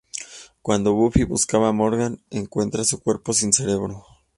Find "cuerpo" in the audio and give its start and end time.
3.03-3.33